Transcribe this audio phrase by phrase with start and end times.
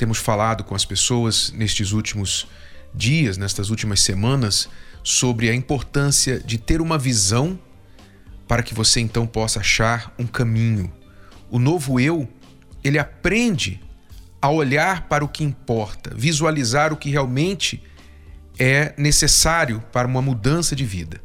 [0.00, 2.48] temos falado com as pessoas nestes últimos
[2.94, 4.66] dias, nestas últimas semanas,
[5.04, 7.60] sobre a importância de ter uma visão
[8.48, 10.90] para que você então possa achar um caminho.
[11.50, 12.26] O novo eu,
[12.82, 13.78] ele aprende
[14.40, 17.82] a olhar para o que importa, visualizar o que realmente
[18.58, 21.20] é necessário para uma mudança de vida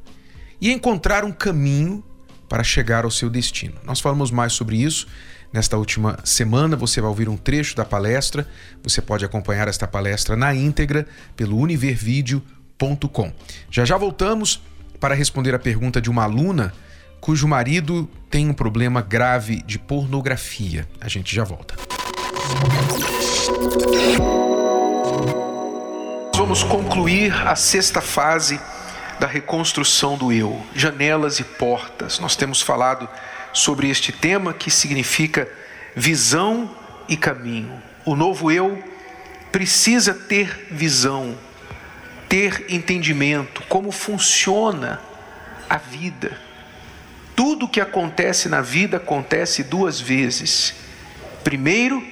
[0.60, 2.04] e encontrar um caminho
[2.50, 3.76] para chegar ao seu destino.
[3.86, 5.08] Nós falamos mais sobre isso
[5.56, 8.46] Nesta última semana, você vai ouvir um trecho da palestra.
[8.84, 13.32] Você pode acompanhar esta palestra na íntegra pelo univervideo.com.
[13.72, 14.62] Já já voltamos
[15.00, 16.74] para responder a pergunta de uma aluna
[17.22, 20.86] cujo marido tem um problema grave de pornografia.
[21.00, 21.76] A gente já volta.
[26.36, 28.60] Vamos concluir a sexta fase
[29.22, 32.20] da reconstrução do eu, janelas e portas.
[32.20, 33.08] Nós temos falado
[33.56, 35.48] sobre este tema que significa
[35.96, 36.70] visão
[37.08, 37.82] e caminho.
[38.06, 38.84] O novo eu
[39.50, 41.38] precisa ter visão,
[42.28, 45.00] ter entendimento, como funciona
[45.70, 46.38] a vida.
[47.34, 50.76] Tudo que acontece na vida acontece duas vezes.
[51.42, 52.04] Primeiro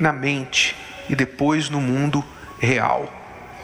[0.00, 0.74] na mente
[1.10, 2.24] e depois no mundo
[2.58, 3.12] real.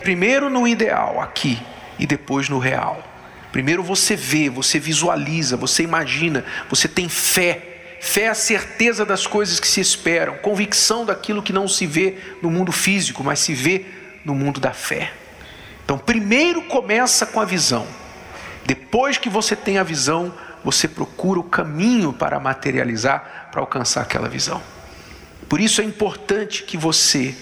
[0.02, 1.58] Primeiro no ideal, aqui,
[1.98, 3.13] e depois no real.
[3.54, 7.96] Primeiro você vê, você visualiza, você imagina, você tem fé.
[8.00, 12.16] Fé é a certeza das coisas que se esperam, convicção daquilo que não se vê
[12.42, 13.86] no mundo físico, mas se vê
[14.24, 15.12] no mundo da fé.
[15.84, 17.86] Então, primeiro começa com a visão.
[18.66, 24.28] Depois que você tem a visão, você procura o caminho para materializar, para alcançar aquela
[24.28, 24.60] visão.
[25.48, 27.36] Por isso é importante que você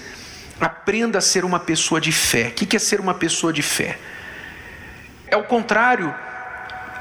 [0.60, 2.48] aprenda a ser uma pessoa de fé.
[2.48, 3.98] O que é ser uma pessoa de fé?
[5.32, 6.14] É o contrário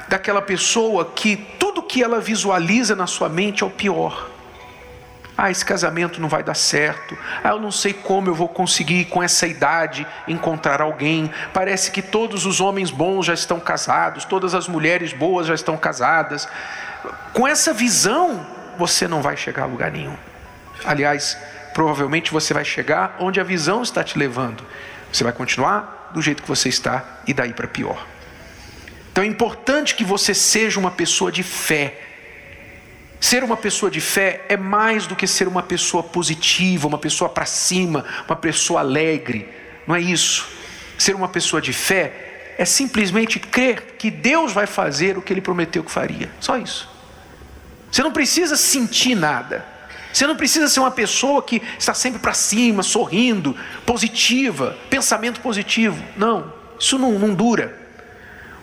[0.07, 4.29] daquela pessoa que tudo que ela visualiza na sua mente é o pior.
[5.37, 7.17] Ah, esse casamento não vai dar certo.
[7.43, 11.29] Ah, eu não sei como eu vou conseguir com essa idade encontrar alguém.
[11.53, 15.75] Parece que todos os homens bons já estão casados, todas as mulheres boas já estão
[15.75, 16.47] casadas.
[17.33, 18.45] Com essa visão,
[18.77, 20.15] você não vai chegar a lugar nenhum.
[20.85, 21.37] Aliás,
[21.73, 24.63] provavelmente você vai chegar onde a visão está te levando.
[25.11, 28.10] Você vai continuar do jeito que você está e daí para pior.
[29.11, 31.99] Então é importante que você seja uma pessoa de fé.
[33.19, 37.29] Ser uma pessoa de fé é mais do que ser uma pessoa positiva, uma pessoa
[37.29, 39.47] para cima, uma pessoa alegre.
[39.85, 40.47] Não é isso.
[40.97, 45.41] Ser uma pessoa de fé é simplesmente crer que Deus vai fazer o que ele
[45.41, 46.31] prometeu que faria.
[46.39, 46.89] Só isso.
[47.91, 49.65] Você não precisa sentir nada.
[50.13, 53.55] Você não precisa ser uma pessoa que está sempre para cima, sorrindo,
[53.85, 56.01] positiva, pensamento positivo.
[56.15, 57.80] Não, isso não, não dura.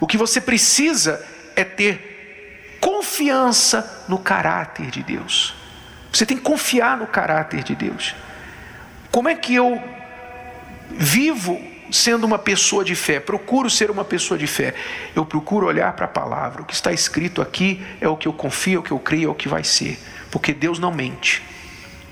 [0.00, 1.24] O que você precisa
[1.56, 5.54] é ter confiança no caráter de Deus.
[6.12, 8.14] Você tem que confiar no caráter de Deus.
[9.10, 9.82] Como é que eu
[10.90, 11.60] vivo
[11.90, 13.18] sendo uma pessoa de fé?
[13.20, 14.74] Procuro ser uma pessoa de fé.
[15.14, 16.62] Eu procuro olhar para a palavra.
[16.62, 19.28] O que está escrito aqui é o que eu confio, é o que eu creio,
[19.28, 19.98] é o que vai ser.
[20.30, 21.42] Porque Deus não mente.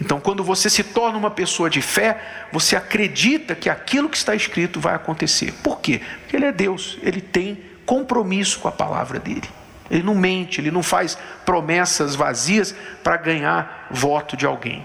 [0.00, 2.20] Então, quando você se torna uma pessoa de fé,
[2.52, 5.52] você acredita que aquilo que está escrito vai acontecer.
[5.62, 6.02] Por quê?
[6.20, 9.48] Porque Ele é Deus, Ele tem compromisso com a palavra dele.
[9.90, 14.84] Ele não mente, ele não faz promessas vazias para ganhar voto de alguém.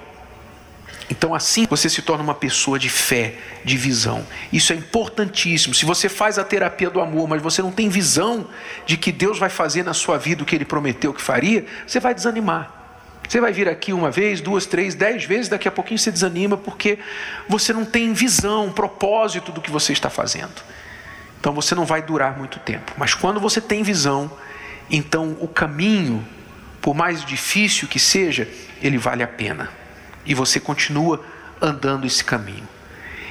[1.09, 3.33] Então, assim você se torna uma pessoa de fé,
[3.65, 4.25] de visão.
[4.53, 5.73] Isso é importantíssimo.
[5.73, 8.47] Se você faz a terapia do amor, mas você não tem visão
[8.85, 11.99] de que Deus vai fazer na sua vida o que ele prometeu que faria, você
[11.99, 12.81] vai desanimar.
[13.27, 16.55] Você vai vir aqui uma vez, duas, três, dez vezes, daqui a pouquinho você desanima
[16.57, 16.97] porque
[17.47, 20.61] você não tem visão, propósito do que você está fazendo.
[21.41, 22.93] Então você não vai durar muito tempo.
[22.95, 24.31] Mas quando você tem visão,
[24.91, 26.23] então o caminho,
[26.79, 28.47] por mais difícil que seja,
[28.79, 29.67] ele vale a pena.
[30.23, 31.25] E você continua
[31.59, 32.67] andando esse caminho.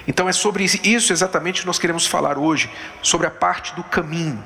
[0.08, 2.68] Então é sobre isso exatamente que nós queremos falar hoje,
[3.00, 4.42] sobre a parte do caminho.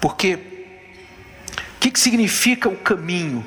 [0.00, 3.44] Porque o que, que significa o caminho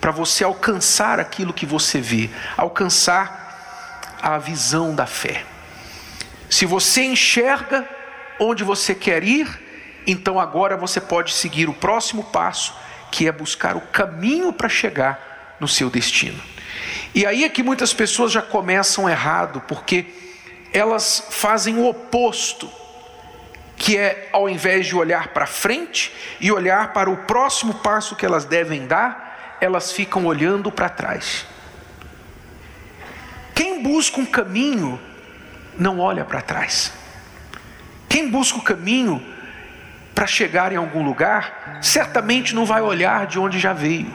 [0.00, 5.44] para você alcançar aquilo que você vê, alcançar a visão da fé?
[6.48, 7.86] Se você enxerga
[8.38, 9.48] onde você quer ir,
[10.06, 12.74] então agora você pode seguir o próximo passo,
[13.10, 16.40] que é buscar o caminho para chegar no seu destino.
[17.14, 20.06] E aí é que muitas pessoas já começam errado, porque
[20.72, 22.70] elas fazem o oposto,
[23.76, 28.26] que é ao invés de olhar para frente e olhar para o próximo passo que
[28.26, 31.46] elas devem dar, elas ficam olhando para trás.
[33.54, 35.00] Quem busca um caminho
[35.78, 36.92] não olha para trás.
[38.14, 39.20] Quem busca o caminho
[40.14, 44.14] para chegar em algum lugar, certamente não vai olhar de onde já veio.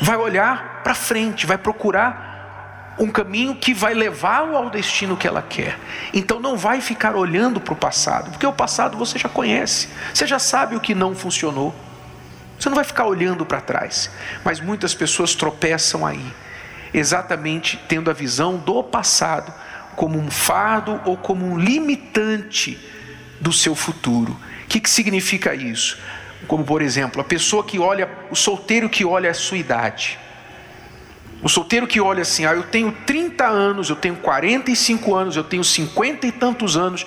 [0.00, 5.42] Vai olhar para frente, vai procurar um caminho que vai levá-lo ao destino que ela
[5.42, 5.78] quer.
[6.14, 10.26] Então não vai ficar olhando para o passado, porque o passado você já conhece, você
[10.26, 11.74] já sabe o que não funcionou.
[12.58, 14.10] Você não vai ficar olhando para trás.
[14.42, 16.24] Mas muitas pessoas tropeçam aí,
[16.94, 19.52] exatamente tendo a visão do passado
[19.98, 22.78] como um fardo ou como um limitante
[23.40, 24.30] do seu futuro.
[24.62, 25.98] O que, que significa isso?
[26.46, 30.16] Como, por exemplo, a pessoa que olha, o solteiro que olha a sua idade.
[31.42, 35.42] O solteiro que olha assim, ah, eu tenho 30 anos, eu tenho 45 anos, eu
[35.42, 37.04] tenho 50 e tantos anos.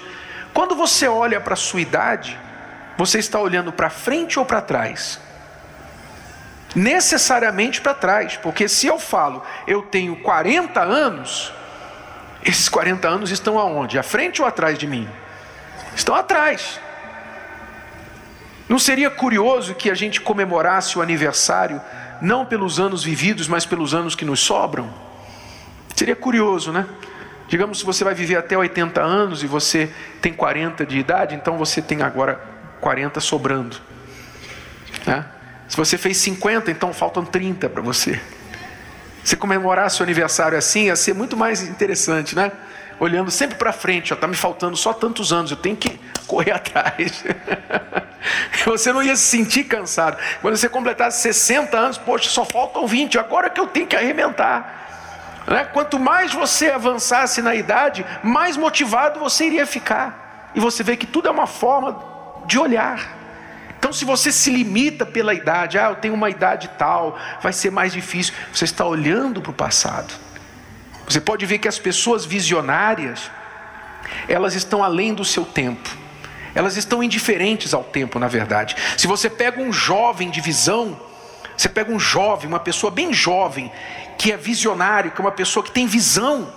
[0.54, 2.38] Quando você olha para a sua idade,
[2.98, 5.18] você está olhando para frente ou para trás?
[6.76, 11.54] Necessariamente para trás, porque se eu falo, eu tenho 40 anos,
[12.44, 14.00] esses 40 anos estão aonde?
[14.00, 15.08] À frente ou atrás de mim?
[15.96, 16.80] Estão atrás.
[18.68, 21.82] Não seria curioso que a gente comemorasse o aniversário
[22.22, 24.90] não pelos anos vividos, mas pelos anos que nos sobram?
[25.96, 26.86] Seria curioso, né?
[27.48, 29.92] Digamos se você vai viver até 80 anos e você
[30.22, 32.40] tem 40 de idade, então você tem agora
[32.80, 33.78] 40 sobrando.
[35.06, 35.26] Né?
[35.68, 38.22] Se você fez 50, então faltam 30 para você.
[39.24, 42.52] Se comemorar seu aniversário assim, ia ser muito mais interessante, né?
[43.02, 47.24] olhando sempre para frente, está me faltando só tantos anos, eu tenho que correr atrás.
[48.64, 50.18] você não ia se sentir cansado.
[50.40, 55.42] Quando você completasse 60 anos, poxa, só faltam 20, agora que eu tenho que arrebentar.
[55.48, 55.66] Né?
[55.74, 60.52] Quanto mais você avançasse na idade, mais motivado você iria ficar.
[60.54, 62.00] E você vê que tudo é uma forma
[62.46, 63.18] de olhar.
[63.92, 67.70] Então, se você se limita pela idade, ah, eu tenho uma idade tal, vai ser
[67.72, 70.14] mais difícil, você está olhando para o passado.
[71.06, 73.30] Você pode ver que as pessoas visionárias,
[74.30, 75.90] elas estão além do seu tempo.
[76.56, 78.78] Elas estão indiferentes ao tempo, na verdade.
[78.96, 80.98] Se você pega um jovem de visão,
[81.58, 83.70] você pega um jovem, uma pessoa bem jovem,
[84.18, 86.50] que é visionário, que é uma pessoa que tem visão,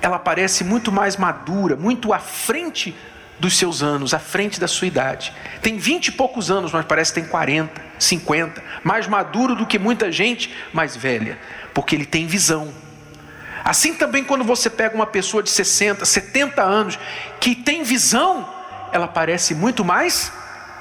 [0.00, 2.94] ela parece muito mais madura, muito à frente
[3.38, 5.32] dos seus anos, à frente da sua idade.
[5.62, 9.78] Tem vinte e poucos anos, mas parece que tem 40, 50, mais maduro do que
[9.78, 11.38] muita gente mais velha,
[11.72, 12.72] porque ele tem visão.
[13.64, 16.98] Assim também quando você pega uma pessoa de 60, 70 anos
[17.40, 18.48] que tem visão,
[18.92, 20.32] ela parece muito mais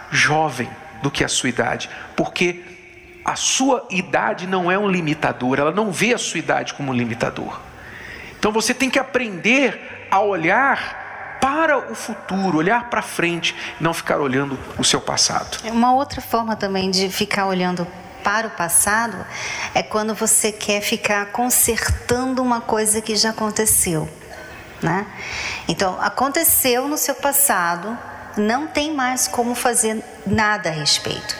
[0.09, 0.69] jovem
[1.01, 2.63] do que a sua idade, porque
[3.23, 6.95] a sua idade não é um limitador, ela não vê a sua idade como um
[6.95, 7.59] limitador.
[8.39, 11.06] Então você tem que aprender a olhar
[11.39, 15.57] para o futuro, olhar para frente, não ficar olhando o seu passado.
[15.65, 17.87] Uma outra forma também de ficar olhando
[18.23, 19.25] para o passado
[19.73, 24.09] é quando você quer ficar consertando uma coisa que já aconteceu.
[24.81, 25.07] Né?
[25.67, 27.97] Então, aconteceu no seu passado,
[28.35, 31.35] não tem mais como fazer nada a respeito.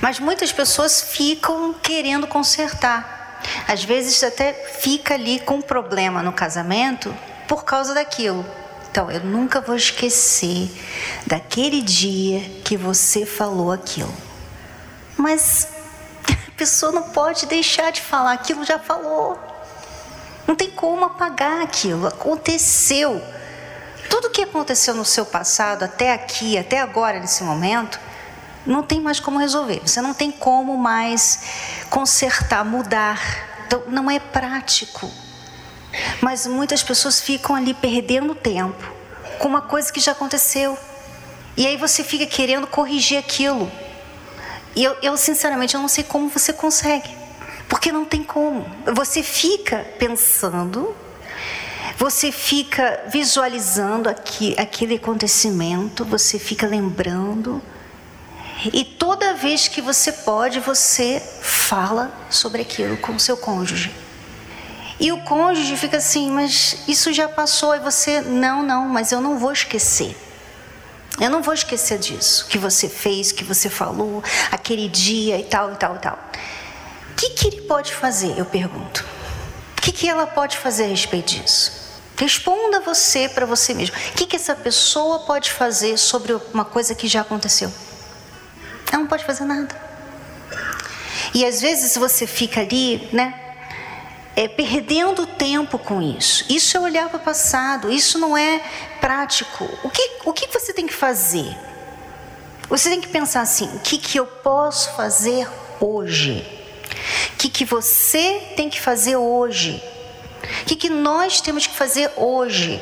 [0.00, 3.40] Mas muitas pessoas ficam querendo consertar.
[3.66, 7.14] Às vezes até fica ali com um problema no casamento
[7.48, 8.44] por causa daquilo.
[8.92, 10.70] Então, eu nunca vou esquecer
[11.26, 14.14] daquele dia que você falou aquilo.
[15.16, 15.66] Mas
[16.62, 19.36] pessoa não pode deixar de falar, aquilo já falou.
[20.46, 23.20] Não tem como apagar aquilo, aconteceu.
[24.08, 27.98] Tudo que aconteceu no seu passado, até aqui, até agora, nesse momento,
[28.64, 29.80] não tem mais como resolver.
[29.84, 31.40] Você não tem como mais
[31.90, 33.20] consertar, mudar.
[33.66, 35.10] Então, não é prático.
[36.20, 38.92] Mas muitas pessoas ficam ali perdendo tempo
[39.38, 40.78] com uma coisa que já aconteceu.
[41.56, 43.70] E aí você fica querendo corrigir aquilo.
[44.74, 47.10] E eu, eu, sinceramente, eu não sei como você consegue.
[47.68, 48.66] Porque não tem como.
[48.94, 50.94] Você fica pensando,
[51.98, 57.62] você fica visualizando aqui, aquele acontecimento, você fica lembrando.
[58.72, 63.92] E toda vez que você pode, você fala sobre aquilo com o seu cônjuge.
[65.00, 67.74] E o cônjuge fica assim, mas isso já passou.
[67.74, 70.16] E você, não, não, mas eu não vou esquecer.
[71.20, 75.72] Eu não vou esquecer disso, que você fez, que você falou, aquele dia e tal,
[75.72, 76.18] e tal, e tal.
[77.10, 78.38] O que, que ele pode fazer?
[78.38, 79.04] Eu pergunto.
[79.76, 81.82] O que, que ela pode fazer a respeito disso?
[82.16, 83.96] Responda você para você mesmo.
[83.96, 87.72] O que, que essa pessoa pode fazer sobre uma coisa que já aconteceu?
[88.90, 89.74] Ela não pode fazer nada.
[91.34, 93.41] E às vezes você fica ali, né?
[94.34, 96.44] É, perdendo tempo com isso.
[96.48, 98.60] Isso é olhar para o passado, isso não é
[99.00, 99.68] prático.
[99.82, 101.56] O que, o que você tem que fazer?
[102.68, 105.46] Você tem que pensar assim: o que, que eu posso fazer
[105.80, 106.46] hoje?
[107.34, 109.82] O que, que você tem que fazer hoje?
[110.62, 112.80] O que, que nós temos que fazer hoje?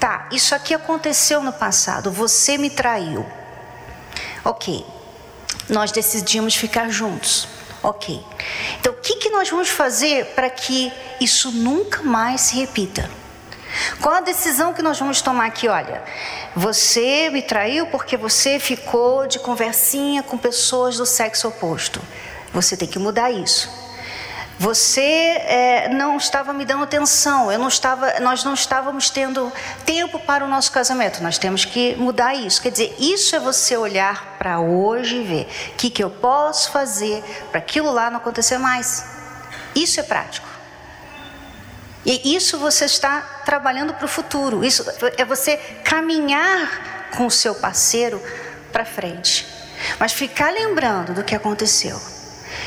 [0.00, 3.24] Tá, isso aqui aconteceu no passado, você me traiu.
[4.44, 4.84] Ok,
[5.68, 7.46] nós decidimos ficar juntos.
[7.82, 8.24] Ok.
[8.78, 13.10] Então, o que, que nós vamos fazer para que isso nunca mais se repita?
[14.00, 15.66] Qual a decisão que nós vamos tomar aqui?
[15.66, 16.02] Olha,
[16.54, 22.00] você me traiu porque você ficou de conversinha com pessoas do sexo oposto.
[22.52, 23.81] Você tem que mudar isso.
[24.62, 29.52] Você é, não estava me dando atenção, eu não estava, nós não estávamos tendo
[29.84, 31.20] tempo para o nosso casamento.
[31.20, 32.62] Nós temos que mudar isso.
[32.62, 36.70] Quer dizer, isso é você olhar para hoje e ver o que, que eu posso
[36.70, 39.04] fazer para aquilo lá não acontecer mais.
[39.74, 40.46] Isso é prático.
[42.06, 44.64] E isso você está trabalhando para o futuro.
[44.64, 44.84] Isso
[45.18, 48.22] é você caminhar com o seu parceiro
[48.70, 49.44] para frente.
[49.98, 52.00] Mas ficar lembrando do que aconteceu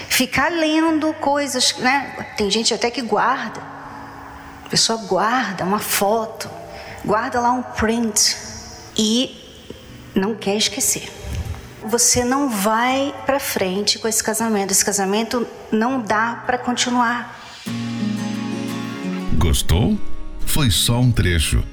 [0.10, 2.28] ficar lendo coisas, né?
[2.38, 3.62] Tem gente até que guarda.
[4.66, 6.50] A pessoa guarda uma foto,
[7.04, 8.36] guarda lá um print
[8.98, 9.36] e
[10.16, 11.12] não quer esquecer.
[11.84, 14.72] Você não vai para frente com esse casamento.
[14.72, 17.40] Esse casamento não dá para continuar.
[19.38, 20.00] Gostou?
[20.46, 21.64] Foi só um trecho.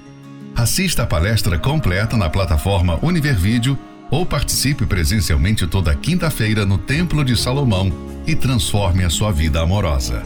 [0.54, 3.78] Assista a palestra completa na plataforma Univervídeo
[4.12, 7.90] ou participe presencialmente toda quinta-feira no Templo de Salomão
[8.26, 10.22] e transforme a sua vida amorosa.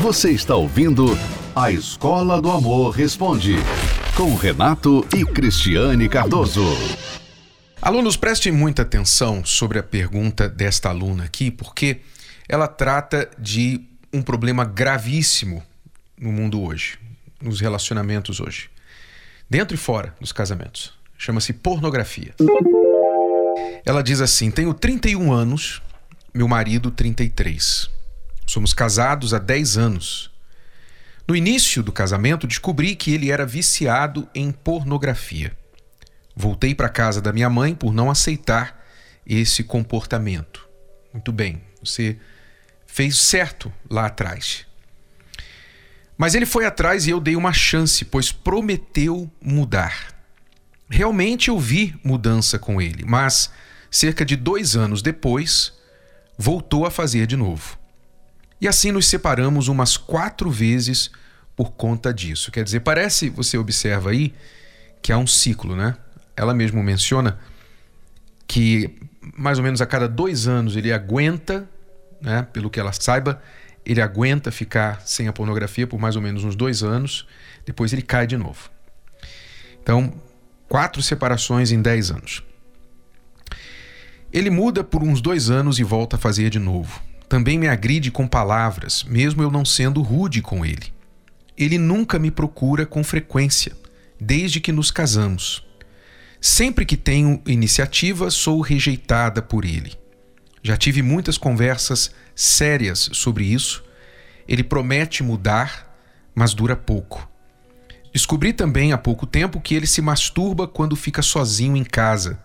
[0.00, 1.06] Você está ouvindo
[1.54, 3.56] A Escola do Amor Responde,
[4.16, 6.64] com Renato e Cristiane Cardoso.
[7.82, 12.00] Alunos, prestem muita atenção sobre a pergunta desta aluna aqui, porque
[12.48, 15.62] ela trata de um problema gravíssimo
[16.18, 16.98] no mundo hoje,
[17.42, 18.70] nos relacionamentos hoje,
[19.50, 21.03] dentro e fora dos casamentos.
[21.24, 22.34] Chama-se pornografia.
[23.82, 25.80] Ela diz assim: Tenho 31 anos,
[26.34, 27.88] meu marido 33.
[28.46, 30.30] Somos casados há 10 anos.
[31.26, 35.56] No início do casamento, descobri que ele era viciado em pornografia.
[36.36, 38.84] Voltei para casa da minha mãe por não aceitar
[39.26, 40.68] esse comportamento.
[41.10, 42.18] Muito bem, você
[42.86, 44.66] fez certo lá atrás.
[46.18, 50.13] Mas ele foi atrás e eu dei uma chance, pois prometeu mudar.
[50.88, 53.50] Realmente eu vi mudança com ele, mas
[53.90, 55.72] cerca de dois anos depois,
[56.36, 57.78] voltou a fazer de novo.
[58.60, 61.10] E assim nos separamos umas quatro vezes
[61.56, 62.50] por conta disso.
[62.50, 64.34] Quer dizer, parece, você observa aí,
[65.00, 65.96] que há um ciclo, né?
[66.36, 67.38] Ela mesmo menciona
[68.46, 68.94] que
[69.36, 71.68] mais ou menos a cada dois anos ele aguenta,
[72.20, 73.42] né, pelo que ela saiba,
[73.84, 77.26] ele aguenta ficar sem a pornografia por mais ou menos uns dois anos,
[77.64, 78.70] depois ele cai de novo.
[79.82, 80.12] Então,
[80.68, 82.42] quatro separações em dez anos.
[84.32, 87.00] Ele muda por uns dois anos e volta a fazer de novo.
[87.28, 90.92] Também me agride com palavras, mesmo eu não sendo rude com ele.
[91.56, 93.72] Ele nunca me procura com frequência,
[94.20, 95.64] desde que nos casamos.
[96.40, 99.96] Sempre que tenho iniciativa, sou rejeitada por ele.
[100.62, 103.84] Já tive muitas conversas sérias sobre isso.
[104.48, 105.96] Ele promete mudar,
[106.34, 107.28] mas dura pouco.
[108.14, 112.38] Descobri também há pouco tempo que ele se masturba quando fica sozinho em casa.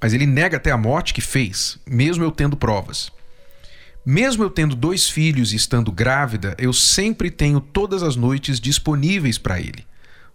[0.00, 3.12] Mas ele nega até a morte que fez, mesmo eu tendo provas.
[4.04, 9.38] Mesmo eu tendo dois filhos e estando grávida, eu sempre tenho todas as noites disponíveis
[9.38, 9.86] para ele.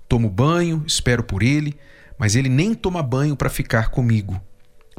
[0.08, 1.77] Tomo banho, espero por ele,
[2.17, 4.41] mas ele nem toma banho para ficar comigo.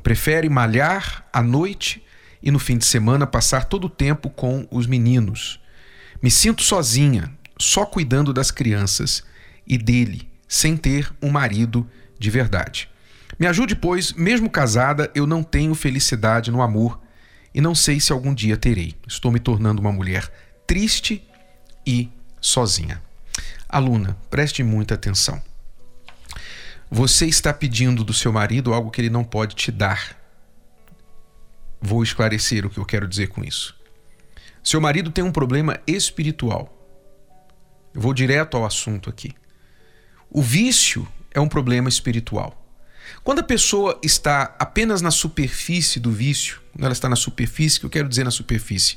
[0.02, 2.04] Prefere malhar à noite
[2.42, 5.58] e no fim de semana passar todo o tempo com os meninos.
[6.22, 9.24] Me sinto sozinha, só cuidando das crianças
[9.66, 12.88] e dele, sem ter um marido de verdade.
[13.38, 17.00] Me ajude, pois, mesmo casada, eu não tenho felicidade no amor
[17.54, 18.94] e não sei se algum dia terei.
[19.06, 20.30] Estou me tornando uma mulher
[20.66, 21.26] triste
[21.86, 22.08] e
[22.40, 23.02] sozinha.
[23.68, 25.42] Aluna, preste muita atenção.
[26.90, 30.16] Você está pedindo do seu marido algo que ele não pode te dar.
[31.80, 33.74] Vou esclarecer o que eu quero dizer com isso.
[34.62, 36.70] Seu marido tem um problema espiritual.
[37.92, 39.34] Eu vou direto ao assunto aqui.
[40.36, 42.60] O vício é um problema espiritual.
[43.22, 47.86] Quando a pessoa está apenas na superfície do vício, quando ela está na superfície, que
[47.86, 48.96] eu quero dizer na superfície,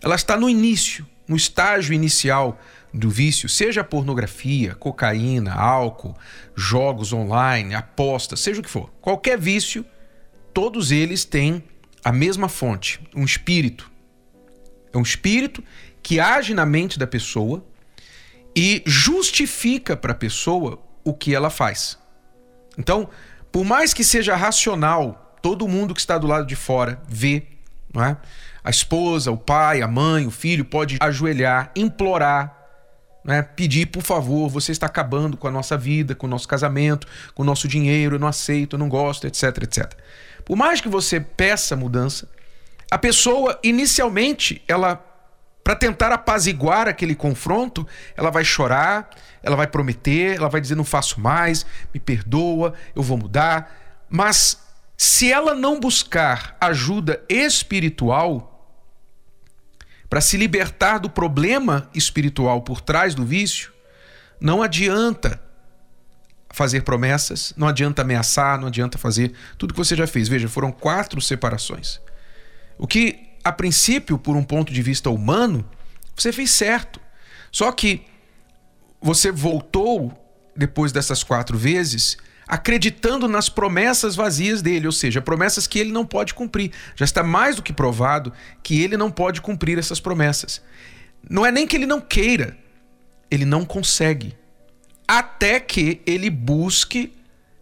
[0.00, 2.58] ela está no início, no estágio inicial
[2.90, 6.16] do vício, seja pornografia, cocaína, álcool,
[6.56, 8.90] jogos online, apostas, seja o que for.
[9.02, 9.84] Qualquer vício,
[10.54, 11.62] todos eles têm
[12.02, 13.90] a mesma fonte, um espírito.
[14.90, 15.62] É um espírito
[16.02, 17.62] que age na mente da pessoa
[18.54, 21.98] e justifica para a pessoa o que ela faz.
[22.76, 23.08] Então,
[23.50, 27.44] por mais que seja racional, todo mundo que está do lado de fora vê,
[27.92, 28.16] não é?
[28.62, 32.54] A esposa, o pai, a mãe, o filho pode ajoelhar, implorar,
[33.24, 33.42] né?
[33.42, 37.42] pedir, por favor, você está acabando com a nossa vida, com o nosso casamento, com
[37.42, 39.92] o nosso dinheiro, eu não aceito, eu não gosto, etc, etc.
[40.44, 42.28] Por mais que você peça mudança,
[42.90, 44.96] a pessoa inicialmente, ela
[45.68, 49.10] para tentar apaziguar aquele confronto, ela vai chorar,
[49.42, 54.62] ela vai prometer, ela vai dizer não faço mais, me perdoa, eu vou mudar, mas
[54.96, 58.80] se ela não buscar ajuda espiritual,
[60.08, 63.70] para se libertar do problema espiritual por trás do vício,
[64.40, 65.38] não adianta
[66.48, 70.28] fazer promessas, não adianta ameaçar, não adianta fazer tudo que você já fez.
[70.28, 72.00] Veja, foram quatro separações.
[72.78, 75.64] O que, a princípio, por um ponto de vista humano,
[76.14, 77.00] você fez certo.
[77.50, 78.02] Só que
[79.00, 80.12] você voltou
[80.54, 86.06] depois dessas quatro vezes acreditando nas promessas vazias dele, ou seja, promessas que ele não
[86.06, 86.72] pode cumprir.
[86.96, 90.62] Já está mais do que provado que ele não pode cumprir essas promessas.
[91.28, 92.56] Não é nem que ele não queira,
[93.30, 94.34] ele não consegue.
[95.06, 97.12] Até que ele busque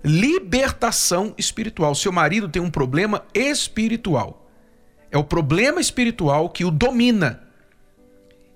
[0.05, 1.95] libertação espiritual.
[1.95, 4.46] Seu marido tem um problema espiritual.
[5.11, 7.43] É o problema espiritual que o domina.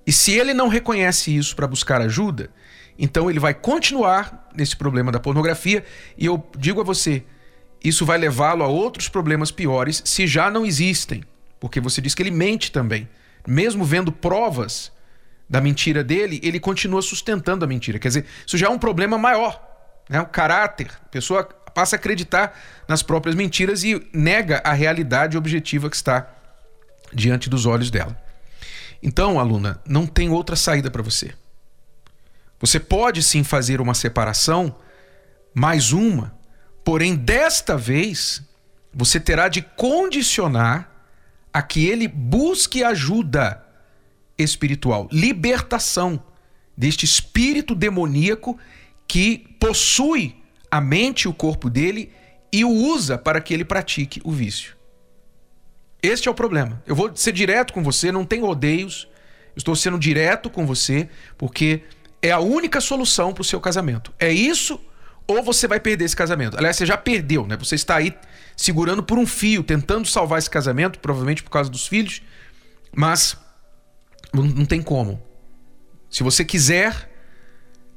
[0.07, 2.50] E se ele não reconhece isso para buscar ajuda,
[2.99, 5.85] então ele vai continuar nesse problema da pornografia
[6.19, 7.25] e eu digo a você,
[7.83, 11.25] isso vai levá-lo a outros problemas piores se já não existem,
[11.59, 13.09] porque você diz que ele mente também.
[13.47, 14.92] Mesmo vendo provas
[15.49, 17.99] da mentira dele, ele continua sustentando a mentira.
[17.99, 19.61] Quer dizer, isso já é um problema maior,
[20.09, 20.21] né?
[20.21, 25.88] O caráter, a pessoa passa a acreditar nas próprias mentiras e nega a realidade objetiva
[25.88, 26.28] que está
[27.12, 28.17] diante dos olhos dela.
[29.03, 31.33] Então, aluna, não tem outra saída para você.
[32.59, 34.77] Você pode sim fazer uma separação,
[35.55, 36.35] mais uma,
[36.85, 38.42] porém desta vez
[38.92, 40.90] você terá de condicionar
[41.53, 43.64] a que ele busque ajuda
[44.37, 46.23] espiritual, libertação
[46.77, 48.59] deste espírito demoníaco
[49.07, 50.37] que possui
[50.70, 52.12] a mente e o corpo dele
[52.53, 54.80] e o usa para que ele pratique o vício.
[56.03, 56.83] Este é o problema.
[56.87, 59.09] Eu vou ser direto com você, não tenho odeios.
[59.57, 61.83] Estou sendo direto com você porque
[62.23, 64.13] é a única solução para o seu casamento.
[64.19, 64.81] É isso
[65.27, 66.57] ou você vai perder esse casamento.
[66.57, 67.57] Aliás, você já perdeu, né?
[67.57, 68.13] Você está aí
[68.57, 72.21] segurando por um fio, tentando salvar esse casamento, provavelmente por causa dos filhos,
[72.95, 73.37] mas
[74.33, 75.23] não tem como.
[76.11, 77.11] Se você quiser,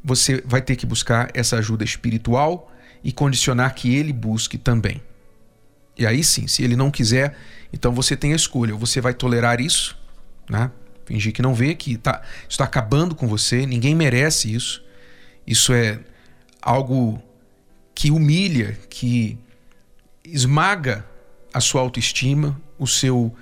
[0.03, 2.71] você vai ter que buscar essa ajuda espiritual
[3.03, 5.01] e condicionar que ele busque também.
[5.97, 7.37] E aí sim, se ele não quiser,
[7.71, 8.73] então você tem a escolha.
[8.73, 9.97] Ou você vai tolerar isso,
[10.49, 10.71] né?
[11.05, 14.83] fingir que não vê, que tá, está acabando com você, ninguém merece isso.
[15.45, 15.99] Isso é
[16.61, 17.21] algo
[17.93, 19.37] que humilha, que
[20.23, 21.05] esmaga
[21.53, 23.35] a sua autoestima, o seu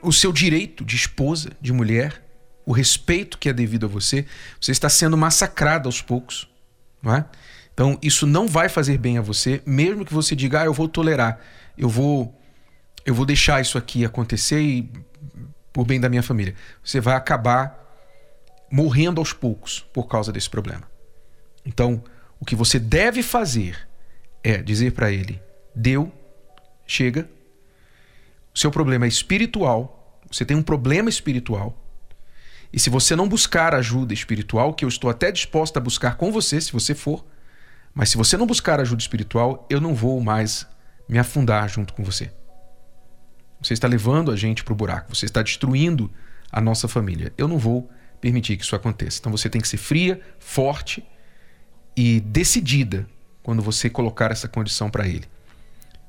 [0.00, 2.24] o seu direito de esposa, de mulher,
[2.66, 4.26] o respeito que é devido a você,
[4.60, 6.48] você está sendo massacrado aos poucos,
[7.00, 7.24] não é?
[7.74, 10.88] Então, isso não vai fazer bem a você, mesmo que você diga, ah, eu vou
[10.88, 11.40] tolerar,
[11.76, 12.38] eu vou
[13.04, 14.88] eu vou deixar isso aqui acontecer e
[15.72, 16.54] por bem da minha família.
[16.84, 17.78] Você vai acabar
[18.70, 20.82] morrendo aos poucos por causa desse problema.
[21.64, 22.02] Então,
[22.38, 23.88] o que você deve fazer
[24.42, 25.40] é dizer para ele:
[25.74, 26.12] deu,
[26.86, 27.28] chega.
[28.54, 31.78] O seu problema é espiritual, você tem um problema espiritual.
[32.70, 36.30] E se você não buscar ajuda espiritual, que eu estou até disposto a buscar com
[36.30, 37.24] você, se você for,
[37.94, 40.66] mas se você não buscar ajuda espiritual, eu não vou mais
[41.08, 42.32] me afundar junto com você.
[43.62, 46.10] Você está levando a gente para o buraco, você está destruindo
[46.50, 47.32] a nossa família.
[47.36, 49.18] Eu não vou permitir que isso aconteça.
[49.20, 51.04] Então você tem que ser fria, forte
[51.96, 53.06] e decidida
[53.42, 55.26] quando você colocar essa condição para ele.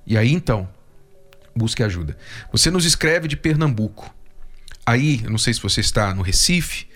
[0.06, 0.69] E aí então,
[1.56, 2.17] busque ajuda.
[2.52, 4.13] Você nos escreve de Pernambuco.
[4.86, 6.88] Aí, eu não sei se você está no Recife,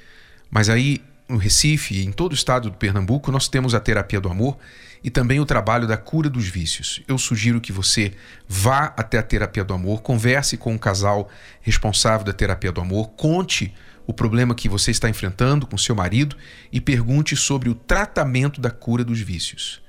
[0.51, 4.19] mas aí no Recife e em todo o estado do Pernambuco, nós temos a terapia
[4.19, 4.57] do amor
[5.03, 7.01] e também o trabalho da cura dos vícios.
[7.07, 8.13] Eu sugiro que você
[8.47, 11.29] vá até a terapia do amor, converse com um casal
[11.61, 13.73] responsável da terapia do amor, conte
[14.05, 16.35] o problema que você está enfrentando com seu marido
[16.71, 19.81] e pergunte sobre o tratamento da cura dos vícios.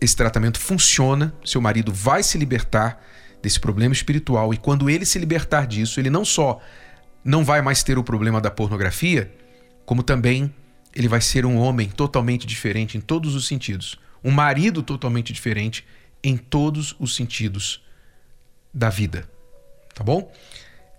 [0.00, 3.00] Esse tratamento funciona, seu marido vai se libertar
[3.42, 6.60] desse problema espiritual e quando ele se libertar disso, ele não só
[7.24, 9.32] não vai mais ter o problema da pornografia,
[9.84, 10.52] como também
[10.94, 15.84] ele vai ser um homem totalmente diferente em todos os sentidos um marido totalmente diferente
[16.22, 17.82] em todos os sentidos
[18.72, 19.28] da vida.
[19.94, 20.32] Tá bom?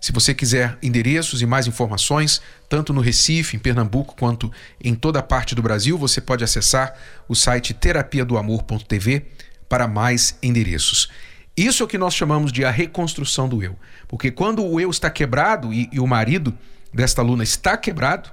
[0.00, 5.18] Se você quiser endereços e mais informações, tanto no Recife, em Pernambuco, quanto em toda
[5.18, 6.94] a parte do Brasil, você pode acessar
[7.26, 9.26] o site terapia do amor.tv
[9.66, 11.08] para mais endereços.
[11.56, 13.78] Isso é o que nós chamamos de a reconstrução do eu.
[14.06, 16.56] Porque quando o eu está quebrado e, e o marido
[16.92, 18.30] desta aluna está quebrado,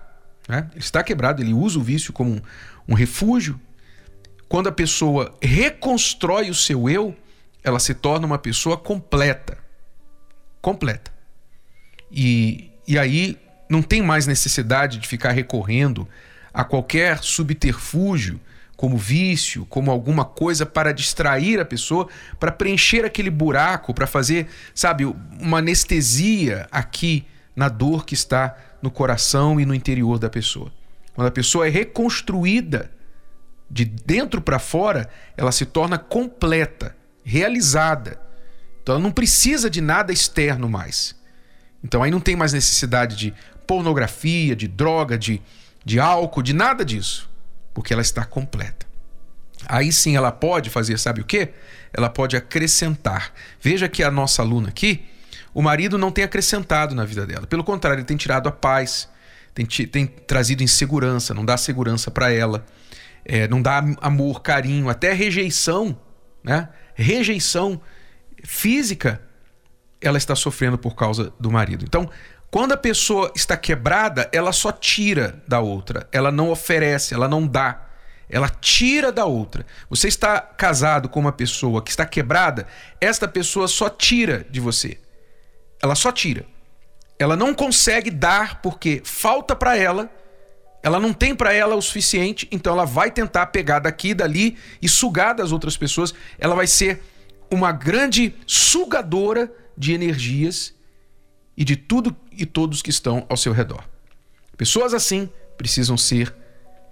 [0.47, 0.67] né?
[0.71, 2.41] ele está quebrado, ele usa o vício como um,
[2.89, 3.59] um refúgio.
[4.47, 7.15] Quando a pessoa reconstrói o seu eu,
[7.63, 9.57] ela se torna uma pessoa completa.
[10.61, 11.11] Completa.
[12.11, 13.37] E, e aí
[13.69, 16.07] não tem mais necessidade de ficar recorrendo
[16.53, 18.39] a qualquer subterfúgio,
[18.75, 22.07] como vício, como alguma coisa para distrair a pessoa,
[22.39, 25.05] para preencher aquele buraco, para fazer, sabe,
[25.39, 27.25] uma anestesia aqui
[27.55, 30.71] na dor que está no coração e no interior da pessoa.
[31.13, 32.91] Quando a pessoa é reconstruída
[33.69, 38.19] de dentro para fora, ela se torna completa, realizada.
[38.81, 41.15] Então ela não precisa de nada externo mais.
[41.83, 43.33] Então aí não tem mais necessidade de
[43.65, 45.41] pornografia, de droga, de,
[45.85, 47.29] de álcool, de nada disso,
[47.73, 48.85] porque ela está completa.
[49.67, 51.49] Aí sim ela pode fazer, sabe o que?
[51.93, 53.31] Ela pode acrescentar.
[53.61, 55.05] Veja que a nossa aluna aqui,
[55.53, 57.45] o marido não tem acrescentado na vida dela.
[57.45, 59.09] Pelo contrário, ele tem tirado a paz,
[59.53, 62.65] tem, tem trazido insegurança, não dá segurança para ela,
[63.25, 65.97] é, não dá amor, carinho, até rejeição,
[66.43, 66.69] né?
[66.95, 67.81] Rejeição
[68.43, 69.21] física
[70.01, 71.85] ela está sofrendo por causa do marido.
[71.85, 72.09] Então,
[72.49, 77.45] quando a pessoa está quebrada, ela só tira da outra, ela não oferece, ela não
[77.45, 77.87] dá.
[78.29, 79.65] Ela tira da outra.
[79.89, 82.65] Você está casado com uma pessoa que está quebrada,
[82.99, 84.97] esta pessoa só tira de você.
[85.81, 86.45] Ela só tira.
[87.17, 90.11] Ela não consegue dar porque falta para ela,
[90.83, 94.89] ela não tem para ela o suficiente, então ela vai tentar pegar daqui dali e
[94.89, 96.13] sugar das outras pessoas.
[96.39, 97.03] Ela vai ser
[97.49, 100.73] uma grande sugadora de energias
[101.55, 103.87] e de tudo e todos que estão ao seu redor.
[104.57, 106.33] Pessoas assim precisam ser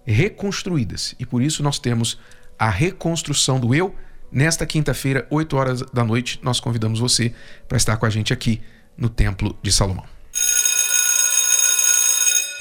[0.06, 2.19] reconstruídas e por isso nós temos
[2.58, 3.95] a reconstrução do eu.
[4.32, 7.34] Nesta quinta-feira, 8 horas da noite, nós convidamos você
[7.67, 8.62] para estar com a gente aqui
[8.99, 10.03] no Templo de Salomão.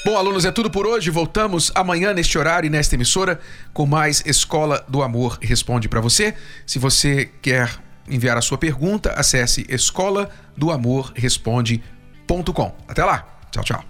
[0.05, 1.11] Bom, alunos, é tudo por hoje.
[1.11, 3.39] Voltamos amanhã neste horário e nesta emissora
[3.73, 6.33] com mais Escola do Amor Responde para você.
[6.65, 7.69] Se você quer
[8.09, 12.75] enviar a sua pergunta, acesse escola do amor responde.com.
[12.87, 13.27] Até lá.
[13.51, 13.85] Tchau, tchau.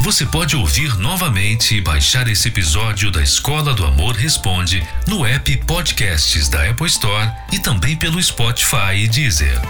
[0.00, 5.56] Você pode ouvir novamente e baixar esse episódio da Escola do Amor Responde no app
[5.58, 9.60] Podcasts da Apple Store e também pelo Spotify e Deezer.